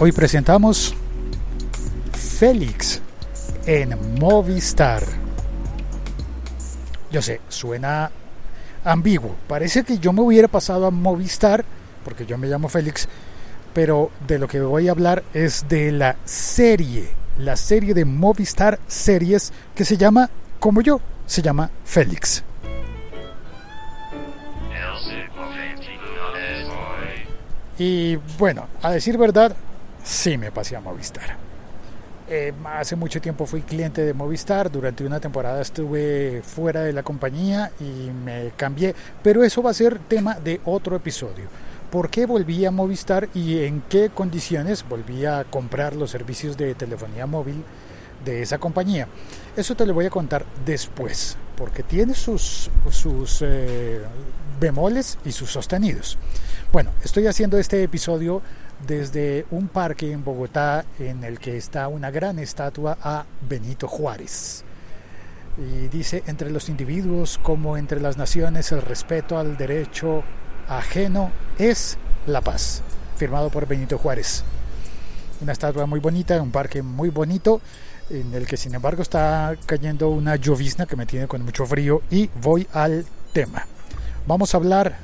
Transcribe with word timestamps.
Hoy 0.00 0.12
presentamos 0.12 0.94
Félix 2.12 3.02
en 3.66 3.98
Movistar. 4.20 5.02
Yo 7.10 7.20
sé, 7.20 7.40
suena 7.48 8.08
ambiguo. 8.84 9.34
Parece 9.48 9.82
que 9.82 9.98
yo 9.98 10.12
me 10.12 10.20
hubiera 10.20 10.46
pasado 10.46 10.86
a 10.86 10.92
Movistar, 10.92 11.64
porque 12.04 12.26
yo 12.26 12.38
me 12.38 12.46
llamo 12.46 12.68
Félix, 12.68 13.08
pero 13.74 14.12
de 14.24 14.38
lo 14.38 14.46
que 14.46 14.60
voy 14.60 14.86
a 14.86 14.92
hablar 14.92 15.24
es 15.34 15.68
de 15.68 15.90
la 15.90 16.14
serie, 16.24 17.08
la 17.36 17.56
serie 17.56 17.92
de 17.92 18.04
Movistar 18.04 18.78
Series 18.86 19.52
que 19.74 19.84
se 19.84 19.96
llama, 19.96 20.30
como 20.60 20.80
yo, 20.80 21.00
se 21.26 21.42
llama 21.42 21.72
Félix. 21.84 22.44
Y 27.80 28.16
bueno, 28.38 28.68
a 28.80 28.92
decir 28.92 29.18
verdad, 29.18 29.56
sí 30.08 30.38
me 30.38 30.50
pasé 30.50 30.74
a 30.74 30.80
Movistar. 30.80 31.36
Eh, 32.30 32.52
hace 32.64 32.96
mucho 32.96 33.20
tiempo 33.20 33.46
fui 33.46 33.62
cliente 33.62 34.02
de 34.02 34.12
Movistar, 34.14 34.70
durante 34.70 35.04
una 35.04 35.20
temporada 35.20 35.62
estuve 35.62 36.42
fuera 36.42 36.82
de 36.82 36.92
la 36.92 37.02
compañía 37.02 37.70
y 37.80 38.10
me 38.10 38.52
cambié, 38.56 38.94
pero 39.22 39.44
eso 39.44 39.62
va 39.62 39.70
a 39.70 39.74
ser 39.74 39.98
tema 39.98 40.34
de 40.34 40.60
otro 40.64 40.96
episodio. 40.96 41.46
¿Por 41.90 42.10
qué 42.10 42.26
volví 42.26 42.64
a 42.64 42.70
Movistar 42.70 43.28
y 43.34 43.64
en 43.64 43.82
qué 43.82 44.10
condiciones 44.10 44.86
volví 44.86 45.24
a 45.24 45.44
comprar 45.44 45.94
los 45.94 46.10
servicios 46.10 46.56
de 46.56 46.74
telefonía 46.74 47.26
móvil 47.26 47.64
de 48.24 48.42
esa 48.42 48.58
compañía? 48.58 49.08
Eso 49.56 49.74
te 49.74 49.86
lo 49.86 49.94
voy 49.94 50.06
a 50.06 50.10
contar 50.10 50.44
después, 50.66 51.38
porque 51.58 51.82
tiene 51.82 52.14
sus, 52.14 52.70
sus 52.90 53.42
eh, 53.42 54.00
bemoles 54.60 55.18
y 55.24 55.32
sus 55.32 55.50
sostenidos. 55.50 56.16
Bueno, 56.72 56.90
estoy 57.02 57.26
haciendo 57.26 57.58
este 57.58 57.82
episodio 57.82 58.40
desde 58.86 59.44
un 59.50 59.66
parque 59.66 60.12
en 60.12 60.22
Bogotá 60.22 60.84
en 61.00 61.24
el 61.24 61.40
que 61.40 61.56
está 61.56 61.88
una 61.88 62.12
gran 62.12 62.38
estatua 62.38 62.96
a 63.02 63.24
Benito 63.48 63.88
Juárez. 63.88 64.62
Y 65.58 65.88
dice, 65.88 66.22
entre 66.28 66.50
los 66.50 66.68
individuos 66.68 67.40
como 67.42 67.76
entre 67.76 68.00
las 68.00 68.16
naciones, 68.16 68.70
el 68.70 68.80
respeto 68.80 69.36
al 69.36 69.56
derecho 69.56 70.22
ajeno 70.68 71.32
es 71.58 71.98
la 72.28 72.40
paz. 72.40 72.82
Firmado 73.16 73.50
por 73.50 73.66
Benito 73.66 73.98
Juárez. 73.98 74.44
Una 75.40 75.52
estatua 75.52 75.86
muy 75.86 75.98
bonita, 75.98 76.40
un 76.40 76.52
parque 76.52 76.82
muy 76.82 77.10
bonito, 77.10 77.60
en 78.10 78.32
el 78.34 78.46
que 78.46 78.56
sin 78.56 78.74
embargo 78.74 79.02
está 79.02 79.56
cayendo 79.66 80.08
una 80.08 80.36
llovizna 80.36 80.86
que 80.86 80.96
me 80.96 81.06
tiene 81.06 81.26
con 81.26 81.42
mucho 81.44 81.66
frío 81.66 82.02
y 82.10 82.28
voy 82.42 82.66
al 82.72 83.04
tema. 83.32 83.66
Vamos 84.26 84.54
a 84.54 84.58
hablar 84.58 84.98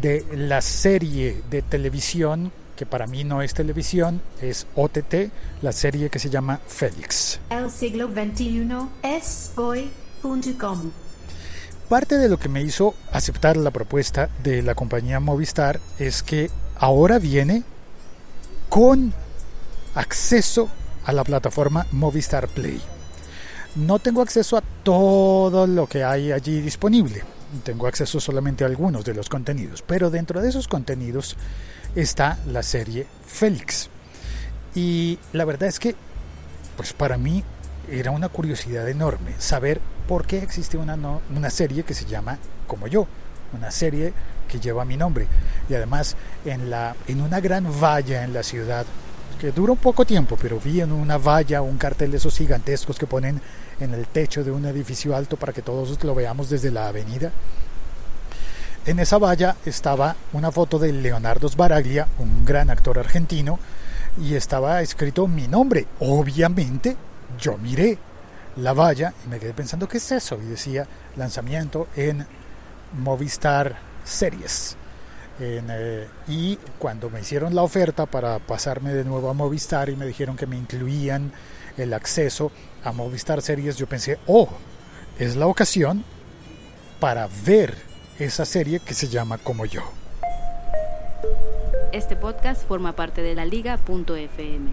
de 0.00 0.24
la 0.32 0.60
serie 0.62 1.42
de 1.50 1.62
televisión 1.62 2.52
que 2.80 2.86
para 2.86 3.06
mí 3.06 3.24
no 3.24 3.42
es 3.42 3.52
televisión, 3.52 4.22
es 4.40 4.66
OTT, 4.74 5.30
la 5.60 5.70
serie 5.70 6.08
que 6.08 6.18
se 6.18 6.30
llama 6.30 6.60
Félix. 6.66 7.38
El 7.50 7.70
siglo 7.70 8.08
XXI 8.08 8.70
es 9.02 9.52
hoy.com. 9.56 10.90
Parte 11.90 12.16
de 12.16 12.30
lo 12.30 12.38
que 12.38 12.48
me 12.48 12.62
hizo 12.62 12.94
aceptar 13.12 13.58
la 13.58 13.70
propuesta 13.70 14.30
de 14.42 14.62
la 14.62 14.74
compañía 14.74 15.20
Movistar 15.20 15.78
es 15.98 16.22
que 16.22 16.50
ahora 16.78 17.18
viene 17.18 17.64
con 18.70 19.12
acceso 19.94 20.70
a 21.04 21.12
la 21.12 21.24
plataforma 21.24 21.86
Movistar 21.92 22.48
Play. 22.48 22.80
No 23.76 23.98
tengo 23.98 24.22
acceso 24.22 24.56
a 24.56 24.62
todo 24.82 25.66
lo 25.66 25.86
que 25.86 26.04
hay 26.04 26.32
allí 26.32 26.60
disponible 26.60 27.22
tengo 27.64 27.86
acceso 27.86 28.20
solamente 28.20 28.64
a 28.64 28.68
algunos 28.68 29.04
de 29.04 29.14
los 29.14 29.28
contenidos, 29.28 29.82
pero 29.82 30.10
dentro 30.10 30.40
de 30.40 30.48
esos 30.48 30.68
contenidos 30.68 31.36
está 31.94 32.38
la 32.46 32.62
serie 32.62 33.06
Félix. 33.26 33.88
Y 34.74 35.18
la 35.32 35.44
verdad 35.44 35.68
es 35.68 35.80
que, 35.80 35.96
pues 36.76 36.92
para 36.92 37.18
mí 37.18 37.42
era 37.90 38.12
una 38.12 38.28
curiosidad 38.28 38.88
enorme 38.88 39.34
saber 39.38 39.80
por 40.06 40.26
qué 40.26 40.38
existe 40.38 40.76
una, 40.76 40.96
una 41.34 41.50
serie 41.50 41.82
que 41.82 41.94
se 41.94 42.04
llama 42.04 42.38
Como 42.66 42.86
yo, 42.86 43.06
una 43.52 43.70
serie 43.70 44.12
que 44.48 44.60
lleva 44.60 44.84
mi 44.84 44.96
nombre. 44.96 45.26
Y 45.68 45.74
además 45.74 46.16
en, 46.44 46.70
la, 46.70 46.94
en 47.08 47.20
una 47.20 47.40
gran 47.40 47.66
valla 47.80 48.22
en 48.22 48.32
la 48.32 48.44
ciudad, 48.44 48.86
que 49.40 49.52
dura 49.52 49.72
un 49.72 49.78
poco 49.78 50.04
tiempo, 50.04 50.36
pero 50.40 50.60
vi 50.60 50.82
en 50.82 50.92
una 50.92 51.16
valla 51.16 51.62
un 51.62 51.78
cartel 51.78 52.10
de 52.10 52.18
esos 52.18 52.36
gigantescos 52.36 52.98
que 52.98 53.06
ponen 53.06 53.40
en 53.80 53.94
el 53.94 54.06
techo 54.06 54.44
de 54.44 54.50
un 54.50 54.66
edificio 54.66 55.16
alto 55.16 55.38
para 55.38 55.54
que 55.54 55.62
todos 55.62 56.04
lo 56.04 56.14
veamos 56.14 56.50
desde 56.50 56.70
la 56.70 56.88
avenida. 56.88 57.32
En 58.84 58.98
esa 58.98 59.16
valla 59.16 59.56
estaba 59.64 60.14
una 60.34 60.52
foto 60.52 60.78
de 60.78 60.92
Leonardo 60.92 61.48
Sbaraglia, 61.48 62.06
un 62.18 62.44
gran 62.44 62.68
actor 62.68 62.98
argentino, 62.98 63.58
y 64.20 64.34
estaba 64.34 64.82
escrito 64.82 65.26
mi 65.26 65.48
nombre. 65.48 65.86
Obviamente, 66.00 66.94
yo 67.38 67.56
miré 67.56 67.96
la 68.56 68.74
valla 68.74 69.14
y 69.24 69.28
me 69.28 69.38
quedé 69.38 69.54
pensando, 69.54 69.88
¿qué 69.88 69.96
es 69.96 70.12
eso? 70.12 70.38
Y 70.42 70.48
decía 70.48 70.86
lanzamiento 71.16 71.88
en 71.96 72.26
Movistar 72.92 73.78
Series. 74.04 74.76
Eh, 75.42 76.06
y 76.28 76.56
cuando 76.78 77.08
me 77.08 77.20
hicieron 77.20 77.54
la 77.54 77.62
oferta 77.62 78.04
para 78.04 78.38
pasarme 78.38 78.92
de 78.92 79.04
nuevo 79.04 79.30
a 79.30 79.32
Movistar 79.32 79.88
y 79.88 79.96
me 79.96 80.06
dijeron 80.06 80.36
que 80.36 80.46
me 80.46 80.56
incluían 80.56 81.32
el 81.78 81.94
acceso 81.94 82.52
a 82.84 82.92
Movistar 82.92 83.40
Series, 83.40 83.76
yo 83.76 83.86
pensé, 83.86 84.18
oh, 84.26 84.48
es 85.18 85.36
la 85.36 85.46
ocasión 85.46 86.04
para 86.98 87.28
ver 87.44 87.74
esa 88.18 88.44
serie 88.44 88.80
que 88.80 88.92
se 88.92 89.08
llama 89.08 89.38
Como 89.38 89.64
yo. 89.64 89.82
Este 91.92 92.16
podcast 92.16 92.66
forma 92.68 92.94
parte 92.94 93.22
de 93.22 93.34
la 93.34 93.44
liga.fm. 93.46 94.70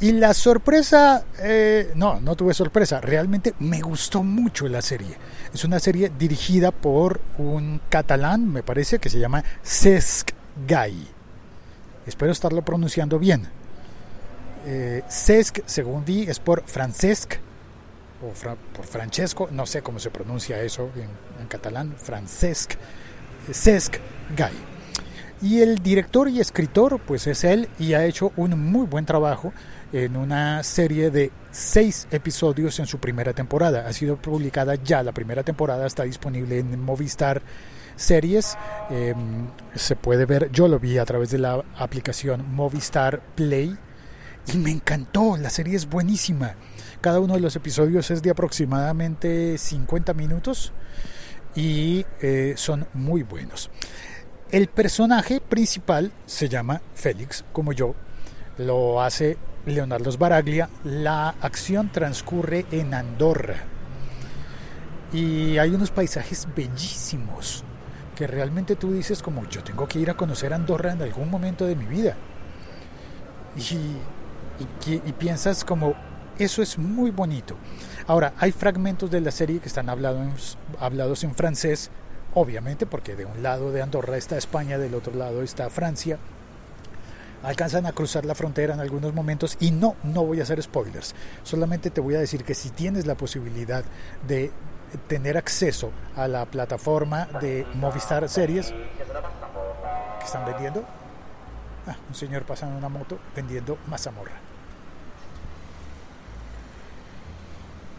Y 0.00 0.12
la 0.12 0.34
sorpresa, 0.34 1.24
eh, 1.38 1.92
no, 1.94 2.20
no 2.20 2.34
tuve 2.34 2.52
sorpresa, 2.52 3.00
realmente 3.00 3.54
me 3.60 3.80
gustó 3.80 4.22
mucho 4.22 4.68
la 4.68 4.82
serie. 4.82 5.16
Es 5.52 5.64
una 5.64 5.78
serie 5.78 6.10
dirigida 6.18 6.72
por 6.72 7.20
un 7.38 7.80
catalán, 7.88 8.52
me 8.52 8.62
parece, 8.62 8.98
que 8.98 9.08
se 9.08 9.18
llama 9.18 9.44
Cesc 9.62 10.32
Gai. 10.66 11.08
Espero 12.06 12.32
estarlo 12.32 12.62
pronunciando 12.62 13.18
bien. 13.18 13.48
Eh, 14.66 15.02
Cesc, 15.08 15.60
según 15.66 16.04
vi, 16.04 16.22
es 16.22 16.40
por 16.40 16.64
Francesc 16.66 17.34
o 18.22 18.32
por 18.74 18.86
Francesco, 18.86 19.48
no 19.50 19.66
sé 19.66 19.82
cómo 19.82 19.98
se 19.98 20.10
pronuncia 20.10 20.60
eso 20.60 20.90
en, 20.96 21.46
catalán, 21.46 21.94
Francesc, 21.96 22.74
Cesc 23.52 23.96
Gai. 24.36 24.73
Y 25.42 25.60
el 25.60 25.78
director 25.78 26.28
y 26.28 26.40
escritor, 26.40 27.00
pues 27.00 27.26
es 27.26 27.44
él 27.44 27.68
y 27.78 27.94
ha 27.94 28.04
hecho 28.04 28.32
un 28.36 28.58
muy 28.58 28.86
buen 28.86 29.04
trabajo 29.04 29.52
en 29.92 30.16
una 30.16 30.62
serie 30.62 31.10
de 31.10 31.30
seis 31.50 32.08
episodios 32.10 32.78
en 32.80 32.86
su 32.86 32.98
primera 32.98 33.32
temporada. 33.32 33.86
Ha 33.86 33.92
sido 33.92 34.16
publicada 34.16 34.74
ya 34.76 35.02
la 35.02 35.12
primera 35.12 35.42
temporada, 35.42 35.86
está 35.86 36.04
disponible 36.04 36.58
en 36.58 36.80
Movistar 36.80 37.42
Series. 37.96 38.56
Em, 38.90 39.46
se 39.74 39.96
puede 39.96 40.26
ver, 40.26 40.50
yo 40.50 40.66
lo 40.66 40.78
vi 40.80 40.98
a 40.98 41.04
través 41.04 41.30
de 41.30 41.38
la 41.38 41.62
aplicación 41.76 42.54
Movistar 42.54 43.20
Play 43.34 43.76
y 44.52 44.58
me 44.58 44.70
encantó, 44.70 45.36
la 45.36 45.50
serie 45.50 45.76
es 45.76 45.88
buenísima. 45.88 46.54
Cada 47.00 47.20
uno 47.20 47.34
de 47.34 47.40
los 47.40 47.54
episodios 47.54 48.10
es 48.10 48.22
de 48.22 48.30
aproximadamente 48.30 49.58
50 49.58 50.14
minutos 50.14 50.72
y 51.54 52.04
eh, 52.20 52.54
son 52.56 52.86
muy 52.94 53.22
buenos. 53.22 53.70
El 54.54 54.68
personaje 54.68 55.40
principal 55.40 56.12
se 56.26 56.48
llama 56.48 56.80
Félix, 56.94 57.44
como 57.52 57.72
yo, 57.72 57.96
lo 58.56 59.02
hace 59.02 59.36
Leonardo 59.66 60.12
Sbaraglia. 60.12 60.68
La 60.84 61.30
acción 61.40 61.90
transcurre 61.90 62.64
en 62.70 62.94
Andorra 62.94 63.64
y 65.12 65.58
hay 65.58 65.70
unos 65.70 65.90
paisajes 65.90 66.46
bellísimos 66.54 67.64
que 68.14 68.28
realmente 68.28 68.76
tú 68.76 68.92
dices 68.92 69.24
como 69.24 69.44
yo 69.48 69.64
tengo 69.64 69.88
que 69.88 69.98
ir 69.98 70.08
a 70.08 70.16
conocer 70.16 70.54
Andorra 70.54 70.92
en 70.92 71.02
algún 71.02 71.28
momento 71.28 71.66
de 71.66 71.74
mi 71.74 71.86
vida. 71.86 72.14
Y 73.56 73.96
y, 74.86 75.12
piensas 75.14 75.64
como, 75.64 75.94
eso 76.38 76.62
es 76.62 76.78
muy 76.78 77.10
bonito. 77.10 77.56
Ahora, 78.06 78.34
hay 78.38 78.52
fragmentos 78.52 79.10
de 79.10 79.20
la 79.20 79.32
serie 79.32 79.58
que 79.58 79.66
están 79.66 79.88
hablados 79.88 80.58
hablados 80.78 81.24
en 81.24 81.34
francés, 81.34 81.90
obviamente, 82.34 82.86
porque 82.86 83.16
de 83.16 83.24
un 83.24 83.42
lado 83.42 83.72
de 83.72 83.82
Andorra 83.82 84.16
está 84.16 84.36
España, 84.36 84.78
del 84.78 84.94
otro 84.94 85.14
lado 85.14 85.42
está 85.42 85.70
Francia. 85.70 86.18
Alcanzan 87.42 87.86
a 87.86 87.92
cruzar 87.92 88.24
la 88.24 88.34
frontera 88.34 88.74
en 88.74 88.80
algunos 88.80 89.12
momentos 89.12 89.56
y 89.60 89.70
no, 89.70 89.96
no 90.02 90.24
voy 90.24 90.40
a 90.40 90.44
hacer 90.44 90.62
spoilers. 90.62 91.14
Solamente 91.42 91.90
te 91.90 92.00
voy 92.00 92.14
a 92.14 92.20
decir 92.20 92.44
que 92.44 92.54
si 92.54 92.70
tienes 92.70 93.06
la 93.06 93.16
posibilidad 93.16 93.84
de 94.26 94.50
tener 95.08 95.36
acceso 95.36 95.90
a 96.16 96.28
la 96.28 96.46
plataforma 96.46 97.26
de 97.40 97.66
Movistar 97.74 98.28
Series 98.28 98.70
que 98.70 100.24
están 100.24 100.46
vendiendo, 100.46 100.84
Ah, 101.86 101.96
un 102.08 102.14
señor 102.14 102.44
pasando 102.44 102.78
una 102.78 102.88
moto 102.88 103.18
vendiendo 103.36 103.78
mazamorra. 103.88 104.32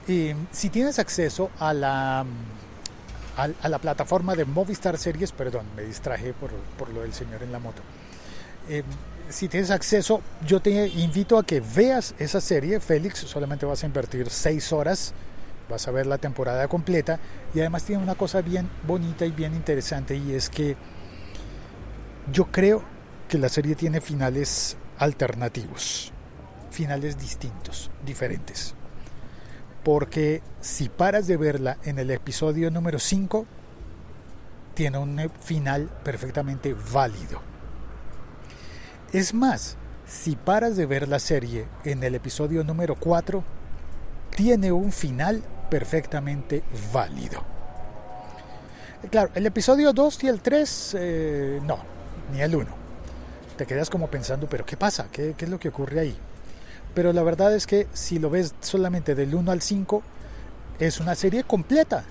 Y 0.07 0.33
si 0.51 0.69
tienes 0.69 0.97
acceso 0.99 1.51
a 1.59 1.73
la, 1.73 2.25
a, 3.37 3.69
la 3.69 3.79
plataforma 3.79 4.35
de 4.35 4.45
Movistar 4.45 4.97
Series, 4.97 5.31
perdón, 5.31 5.65
me 5.75 5.83
distraje 5.83 6.33
por, 6.33 6.89
lo 6.89 7.01
del 7.01 7.13
señor 7.13 7.43
en 7.43 7.51
la 7.51 7.59
moto. 7.59 7.81
Eh, 8.69 8.83
si 9.29 9.47
tienes 9.47 9.71
acceso, 9.71 10.21
yo 10.45 10.59
te 10.59 10.87
invito 10.87 11.37
a 11.37 11.43
que 11.43 11.61
veas 11.61 12.15
esa 12.19 12.39
serie. 12.39 12.79
Félix, 12.79 13.19
solamente 13.19 13.65
vas 13.65 13.83
a 13.83 13.87
invertir 13.87 14.29
seis 14.29 14.71
horas, 14.71 15.13
vas 15.69 15.87
a 15.87 15.91
ver 15.91 16.05
la 16.05 16.17
temporada 16.17 16.67
completa 16.67 17.19
y 17.53 17.59
además 17.59 17.83
tiene 17.83 18.03
una 18.03 18.15
cosa 18.15 18.41
bien 18.41 18.69
bonita 18.85 19.25
y 19.25 19.31
bien 19.31 19.55
interesante 19.55 20.15
y 20.15 20.33
es 20.33 20.49
que 20.49 20.75
yo 22.31 22.45
creo 22.51 22.83
que 23.27 23.37
la 23.37 23.49
serie 23.49 23.75
tiene 23.75 24.01
finales 24.01 24.77
alternativos, 24.97 26.11
finales 26.71 27.17
distintos, 27.17 27.89
diferentes. 28.05 28.75
Porque 29.85 30.41
si 30.61 30.89
paras 30.89 31.27
de 31.27 31.37
verla 31.37 31.77
en 31.83 31.99
el 31.99 32.09
episodio 32.09 32.71
número 32.71 32.97
5, 32.97 33.45
tiene 34.73 34.97
un 34.97 35.29
final 35.39 35.91
perfectamente 36.03 36.75
válido. 36.91 37.39
Es 39.13 39.35
más, 39.35 39.77
si 40.07 40.35
paras 40.35 40.75
de 40.75 40.87
ver 40.87 41.07
la 41.07 41.19
serie 41.19 41.67
en 41.83 42.03
el 42.03 42.15
episodio 42.15 42.63
número 42.63 42.95
4, 42.95 43.43
tiene 44.35 44.71
un 44.71 44.91
final 44.91 45.43
perfectamente 45.69 46.63
válido. 46.91 47.43
Claro, 49.11 49.29
el 49.35 49.45
episodio 49.45 49.93
2 49.93 50.23
y 50.23 50.27
el 50.29 50.41
3, 50.41 50.95
eh, 50.97 51.59
no, 51.63 51.77
ni 52.33 52.41
el 52.41 52.55
1. 52.55 52.67
Te 53.55 53.67
quedas 53.67 53.91
como 53.91 54.07
pensando, 54.09 54.49
pero 54.49 54.65
¿qué 54.65 54.77
pasa? 54.77 55.09
¿Qué, 55.11 55.35
¿Qué, 55.37 55.45
es 55.45 55.51
lo 55.51 55.59
que 55.59 55.69
ocurre 55.69 55.99
ahí? 55.99 56.17
Pero 56.95 57.11
la 57.11 57.21
verdad 57.23 57.53
es 57.53 57.67
que 57.67 57.87
si 57.93 58.17
lo 58.17 58.29
ves 58.29 58.55
solamente 58.61 59.13
del 59.13 59.35
1 59.35 59.51
al 59.51 59.61
5, 59.61 60.01
es 60.79 60.99
una 60.99 61.13
serie 61.13 61.43
completa. 61.43 62.05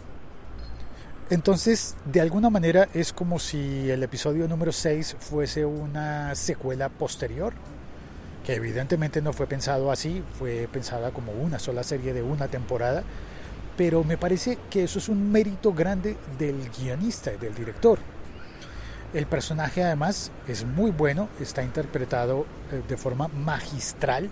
Entonces, 1.30 1.96
de 2.04 2.20
alguna 2.20 2.50
manera 2.50 2.88
es 2.92 3.14
como 3.14 3.38
si 3.38 3.90
el 3.90 4.02
episodio 4.02 4.46
número 4.46 4.72
6 4.72 5.16
fuese 5.18 5.64
una 5.64 6.34
secuela 6.34 6.90
posterior, 6.90 7.54
que 8.44 8.54
evidentemente 8.54 9.22
no 9.22 9.32
fue 9.32 9.46
pensado 9.46 9.90
así, 9.90 10.22
fue 10.38 10.68
pensada 10.70 11.12
como 11.12 11.32
una 11.32 11.58
sola 11.58 11.82
serie 11.82 12.12
de 12.12 12.22
una 12.22 12.48
temporada, 12.48 13.04
pero 13.78 14.04
me 14.04 14.18
parece 14.18 14.58
que 14.68 14.84
eso 14.84 14.98
es 14.98 15.08
un 15.08 15.32
mérito 15.32 15.72
grande 15.72 16.18
del 16.38 16.70
guionista 16.78 17.32
y 17.32 17.38
del 17.38 17.54
director. 17.54 17.98
El 19.14 19.26
personaje 19.26 19.82
además 19.82 20.30
es 20.46 20.66
muy 20.66 20.90
bueno, 20.90 21.30
está 21.40 21.62
interpretado 21.62 22.44
eh, 22.70 22.82
de 22.86 22.96
forma 22.98 23.28
magistral 23.28 24.30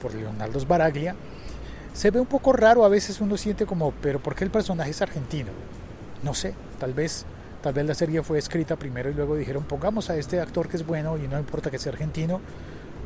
por 0.00 0.14
Leonardo 0.14 0.58
Sbaraglia. 0.60 1.14
Se 1.92 2.10
ve 2.10 2.20
un 2.20 2.26
poco 2.26 2.52
raro, 2.52 2.84
a 2.84 2.88
veces 2.88 3.20
uno 3.20 3.36
siente 3.36 3.66
como, 3.66 3.92
pero 3.92 4.20
¿por 4.20 4.34
qué 4.34 4.44
el 4.44 4.50
personaje 4.50 4.90
es 4.90 5.02
argentino? 5.02 5.50
No 6.22 6.34
sé, 6.34 6.54
tal 6.78 6.94
vez, 6.94 7.24
tal 7.62 7.74
vez 7.74 7.86
la 7.86 7.94
serie 7.94 8.22
fue 8.22 8.38
escrita 8.38 8.76
primero 8.76 9.10
y 9.10 9.14
luego 9.14 9.36
dijeron 9.36 9.64
pongamos 9.64 10.10
a 10.10 10.16
este 10.16 10.40
actor 10.40 10.68
que 10.68 10.76
es 10.76 10.86
bueno 10.86 11.16
y 11.18 11.28
no 11.28 11.38
importa 11.38 11.70
que 11.70 11.78
sea 11.78 11.92
argentino, 11.92 12.40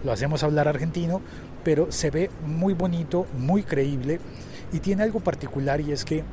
lo 0.05 0.13
hacemos 0.13 0.43
hablar 0.43 0.69
argentino, 0.69 1.21
pero 1.65 1.93
se 1.93 2.11
ve 2.11 2.31
muy 2.45 2.75
bonito, 2.75 3.27
muy 3.37 3.63
creíble 3.63 4.21
y 4.73 4.81
tiene 4.81 5.03
algo 5.03 5.21
particular 5.21 5.81
y 5.81 5.93
es 5.93 6.05
que 6.05 6.25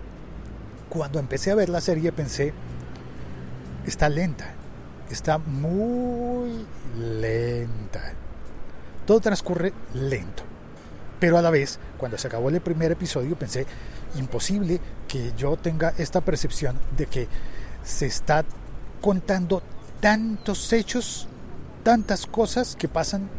cuando 0.90 1.20
empecé 1.20 1.52
a 1.52 1.56
ver 1.56 1.70
la 1.70 1.82
serie 1.82 2.12
pensé, 2.12 2.54
está 3.86 4.10
lenta, 4.10 4.54
está 5.10 5.38
muy 5.38 6.66
lenta. 6.98 8.14
Todo 9.06 9.20
transcurre 9.20 9.74
lento. 9.94 10.49
Pero 11.20 11.38
a 11.38 11.42
la 11.42 11.50
vez, 11.50 11.80
cuando 11.98 12.18
se 12.18 12.28
acabó 12.28 12.50
el 12.50 12.62
primer 12.62 12.92
episodio, 12.92 13.38
pensé, 13.38 13.66
imposible 14.16 14.80
que 15.08 15.34
yo 15.38 15.58
tenga 15.58 15.94
esta 15.98 16.22
percepción 16.22 16.80
de 16.96 17.06
que 17.08 17.28
se 17.84 18.06
está 18.06 18.46
contando 19.02 19.62
tantos 20.00 20.72
hechos, 20.72 21.28
tantas 21.84 22.26
cosas 22.26 22.76
que 22.76 22.88
pasan 22.88 23.30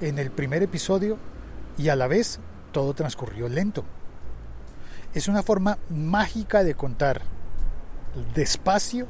en 0.00 0.18
el 0.18 0.30
primer 0.30 0.62
episodio 0.62 1.18
y 1.76 1.88
a 1.88 1.96
la 1.96 2.06
vez 2.06 2.40
todo 2.72 2.94
transcurrió 2.94 3.48
lento. 3.48 3.84
Es 5.14 5.28
una 5.28 5.42
forma 5.42 5.78
mágica 5.90 6.64
de 6.64 6.74
contar 6.74 7.22
despacio 8.34 9.06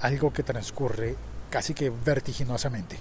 algo 0.00 0.32
que 0.32 0.42
transcurre 0.42 1.16
casi 1.50 1.74
que 1.74 1.90
vertiginosamente. 1.90 2.98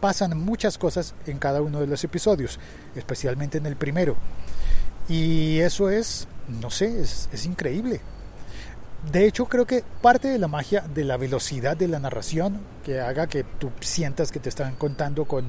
Pasan 0.00 0.38
muchas 0.38 0.78
cosas 0.78 1.14
en 1.26 1.38
cada 1.38 1.60
uno 1.62 1.80
de 1.80 1.86
los 1.86 2.04
episodios, 2.04 2.58
especialmente 2.94 3.58
en 3.58 3.66
el 3.66 3.76
primero. 3.76 4.16
Y 5.08 5.58
eso 5.60 5.88
es, 5.88 6.28
no 6.60 6.70
sé, 6.70 7.00
es, 7.00 7.46
increíble. 7.46 8.00
De 9.10 9.26
hecho, 9.26 9.46
creo 9.46 9.66
que 9.66 9.82
parte 10.02 10.28
de 10.28 10.38
la 10.38 10.48
magia 10.48 10.82
de 10.82 11.04
la 11.04 11.16
velocidad 11.16 11.76
de 11.76 11.88
la 11.88 11.98
narración, 11.98 12.60
que 12.84 13.00
haga 13.00 13.26
que 13.26 13.42
tú 13.44 13.70
sientas 13.80 14.30
que 14.30 14.40
te 14.40 14.50
están 14.50 14.74
contando 14.74 15.24
con, 15.24 15.44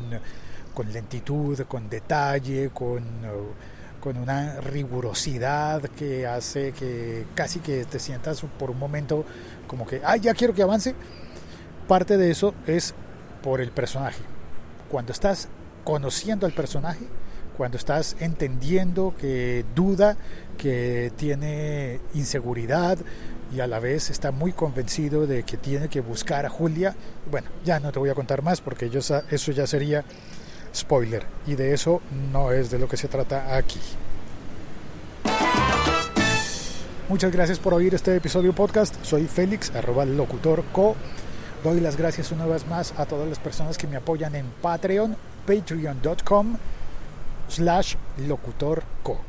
lentitud, 0.94 1.60
con 1.68 1.90
detalle, 1.90 2.70
con, 2.70 3.04
con 4.00 4.18
una 4.18 4.62
rigurosidad 4.62 5.82
que 5.82 6.26
hace 6.26 6.72
que 6.72 7.26
casi 7.36 7.60
que 7.60 7.84
te 7.84 8.00
sientas 8.00 8.42
por 8.58 8.72
un 8.72 8.80
momento 8.80 9.26
como 9.68 9.86
que, 9.86 10.02
ay, 10.06 10.22
ya 10.22 10.34
quiero 10.34 10.54
que 10.54 10.64
avance. 10.64 10.96
Parte 11.88 12.18
de 12.18 12.32
eso 12.32 12.54
es 12.66 12.94
por 13.42 13.60
el 13.60 13.72
personaje. 13.72 14.39
Cuando 14.90 15.12
estás 15.12 15.48
conociendo 15.84 16.46
al 16.46 16.54
personaje, 16.54 17.06
cuando 17.58 17.78
estás 17.78 18.16
entendiendo 18.20 19.14
que 19.20 19.66
duda, 19.76 20.18
que 20.58 21.12
tiene 21.16 22.00
inseguridad 22.14 22.98
y 23.54 23.60
a 23.60 23.68
la 23.68 23.80
vez 23.80 24.10
está 24.10 24.32
muy 24.32 24.54
convencido 24.54 25.28
de 25.28 25.44
que 25.44 25.58
tiene 25.58 25.90
que 25.90 26.02
buscar 26.02 26.46
a 26.46 26.50
Julia. 26.50 26.96
Bueno, 27.30 27.48
ya 27.66 27.80
no 27.80 27.92
te 27.92 28.00
voy 28.00 28.10
a 28.10 28.16
contar 28.16 28.42
más 28.42 28.62
porque 28.62 28.90
yo, 28.90 29.00
eso 29.00 29.52
ya 29.52 29.68
sería 29.68 30.04
spoiler 30.74 31.24
y 31.48 31.56
de 31.56 31.74
eso 31.74 32.02
no 32.32 32.52
es 32.52 32.70
de 32.70 32.80
lo 32.80 32.88
que 32.88 32.98
se 32.98 33.08
trata 33.08 33.56
aquí. 33.56 33.80
Muchas 37.10 37.32
gracias 37.32 37.58
por 37.58 37.74
oír 37.74 37.96
este 37.96 38.16
episodio 38.16 38.54
podcast. 38.54 38.96
Soy 39.04 39.26
Félix, 39.26 39.74
arroba 39.76 40.06
locutorco. 40.06 40.96
Doy 41.64 41.82
las 41.82 41.98
gracias 41.98 42.32
una 42.32 42.46
vez 42.46 42.66
más 42.68 42.94
a 42.98 43.06
todas 43.06 43.28
las 43.28 43.38
personas 43.38 43.78
que 43.78 43.86
me 43.86 43.98
apoyan 43.98 44.34
en 44.34 44.46
Patreon, 44.62 45.18
patreon.com 45.46 46.56
slash 47.50 47.96
locutorco. 48.18 49.20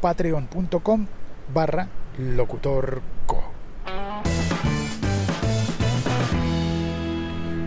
Patreon.com 0.00 1.06
barra 1.52 1.88
locutorco. 2.18 3.42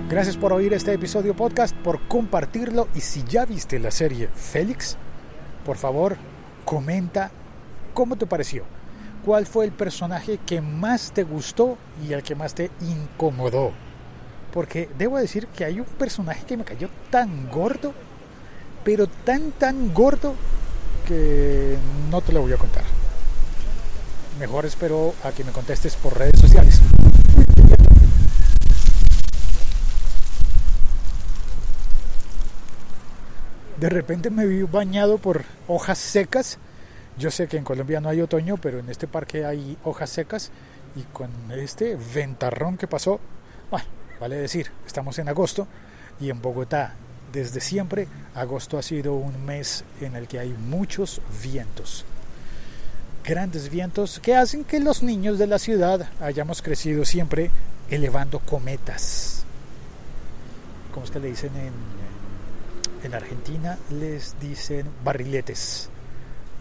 Gracias 0.09 0.37
por 0.37 0.53
oír 0.53 0.71
este 0.73 0.93
episodio 0.93 1.35
podcast, 1.35 1.75
por 1.77 2.07
compartirlo 2.07 2.87
y 2.95 3.01
si 3.01 3.23
ya 3.23 3.45
viste 3.45 3.77
la 3.77 3.91
serie 3.91 4.29
Félix, 4.33 4.95
por 5.65 5.75
favor 5.75 6.15
comenta 6.63 7.29
cómo 7.93 8.15
te 8.15 8.25
pareció. 8.25 8.63
¿Cuál 9.25 9.45
fue 9.47 9.65
el 9.65 9.71
personaje 9.71 10.39
que 10.45 10.61
más 10.61 11.11
te 11.11 11.23
gustó 11.23 11.77
y 12.07 12.13
el 12.13 12.23
que 12.23 12.35
más 12.35 12.53
te 12.53 12.71
incomodó? 12.79 13.71
Porque 14.53 14.87
debo 14.97 15.17
decir 15.17 15.47
que 15.47 15.65
hay 15.65 15.79
un 15.79 15.85
personaje 15.85 16.45
que 16.45 16.55
me 16.55 16.63
cayó 16.63 16.87
tan 17.09 17.49
gordo 17.49 17.93
pero 18.83 19.07
tan, 19.07 19.51
tan 19.51 19.93
gordo 19.93 20.35
que 21.07 21.77
no 22.09 22.21
te 22.21 22.33
lo 22.33 22.41
voy 22.41 22.53
a 22.53 22.57
contar. 22.57 22.83
Mejor 24.39 24.65
espero 24.65 25.13
a 25.23 25.31
que 25.31 25.43
me 25.43 25.51
contestes 25.51 25.95
por 25.95 26.17
redes 26.17 26.39
sociales. 26.39 26.81
De 33.79 33.89
repente 33.89 34.29
me 34.29 34.45
vi 34.45 34.63
bañado 34.63 35.17
por 35.17 35.43
hojas 35.67 35.97
secas. 35.97 36.57
Yo 37.17 37.31
sé 37.31 37.47
que 37.47 37.57
en 37.57 37.63
Colombia 37.63 37.99
no 37.99 38.09
hay 38.09 38.21
otoño, 38.21 38.57
pero 38.57 38.79
en 38.79 38.89
este 38.89 39.07
parque 39.07 39.45
hay 39.45 39.77
hojas 39.83 40.09
secas. 40.09 40.51
Y 40.95 41.01
con 41.11 41.29
este 41.51 41.97
ventarrón 42.13 42.77
que 42.77 42.87
pasó, 42.87 43.19
bueno, 43.69 43.85
vale 44.19 44.37
decir, 44.37 44.71
estamos 44.85 45.19
en 45.19 45.29
agosto 45.29 45.67
y 46.19 46.29
en 46.29 46.41
Bogotá 46.41 46.95
desde 47.33 47.61
siempre, 47.61 48.07
agosto 48.35 48.77
ha 48.77 48.83
sido 48.83 49.15
un 49.15 49.43
mes 49.43 49.83
en 49.99 50.15
el 50.15 50.27
que 50.27 50.39
hay 50.39 50.49
muchos 50.53 51.19
vientos. 51.41 52.05
Grandes 53.25 53.69
vientos 53.69 54.19
que 54.19 54.35
hacen 54.35 54.63
que 54.63 54.79
los 54.79 55.01
niños 55.01 55.39
de 55.39 55.47
la 55.47 55.57
ciudad 55.57 56.09
hayamos 56.21 56.61
crecido 56.61 57.05
siempre 57.05 57.49
elevando 57.89 58.39
cometas. 58.39 59.45
¿Cómo 60.93 61.05
es 61.05 61.11
que 61.11 61.19
le 61.19 61.29
dicen 61.29 61.51
en, 61.55 61.73
en 63.03 63.15
Argentina? 63.15 63.79
Les 63.89 64.39
dicen 64.39 64.85
barriletes. 65.03 65.89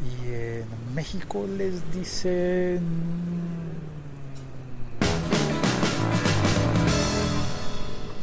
Y 0.00 0.32
en 0.32 0.94
México 0.94 1.47
les 1.47 1.92
dicen... 1.92 2.80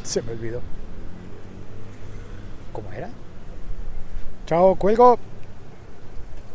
Se 0.10 0.24
me 0.24 0.32
olvidó. 0.32 0.60
¿Cómo 2.74 2.92
era? 2.92 3.12
Chao, 4.48 4.75
cuelgo. 4.75 5.20